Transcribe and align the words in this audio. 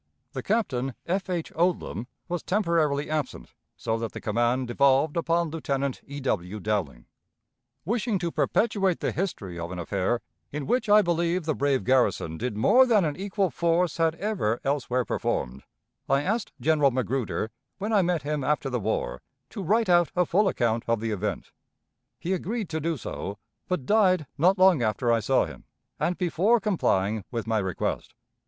The 0.33 0.41
captain, 0.41 0.95
F. 1.05 1.29
H. 1.29 1.53
Odlum, 1.55 2.07
was 2.27 2.41
temporarily 2.41 3.07
absent, 3.07 3.53
so 3.77 3.99
that 3.99 4.13
the 4.13 4.19
command 4.19 4.67
devolved 4.67 5.15
upon 5.15 5.51
Lieutenant 5.51 6.01
E. 6.07 6.19
W. 6.19 6.59
Dowling. 6.59 7.05
Wishing 7.85 8.17
to 8.17 8.31
perpetuate 8.31 8.99
the 8.99 9.11
history 9.11 9.59
of 9.59 9.71
an 9.71 9.77
affair, 9.77 10.21
in 10.51 10.65
which 10.65 10.89
I 10.89 11.03
believe 11.03 11.45
the 11.45 11.53
brave 11.53 11.83
garrison 11.83 12.39
did 12.39 12.57
more 12.57 12.87
than 12.87 13.05
an 13.05 13.15
equal 13.15 13.51
force 13.51 13.97
had 13.97 14.15
ever 14.15 14.59
elsewhere 14.63 15.05
performed, 15.05 15.61
I 16.09 16.23
asked 16.23 16.51
General 16.59 16.89
Magruder, 16.89 17.51
when 17.77 17.93
I 17.93 18.01
met 18.01 18.23
him 18.23 18.43
after 18.43 18.71
the 18.71 18.79
war, 18.79 19.21
to 19.51 19.61
write 19.61 19.87
out 19.87 20.11
a 20.15 20.25
full 20.25 20.47
account 20.47 20.83
of 20.87 20.99
the 20.99 21.11
event; 21.11 21.51
he 22.17 22.33
agreed 22.33 22.69
to 22.69 22.79
do 22.79 22.97
so, 22.97 23.37
but 23.67 23.85
died 23.85 24.25
not 24.35 24.57
long 24.57 24.81
after 24.81 25.11
I 25.13 25.19
saw 25.19 25.45
him, 25.45 25.65
and 25.99 26.17
before 26.17 26.59
complying 26.59 27.23
with 27.29 27.45
my 27.45 27.59
request. 27.59 28.15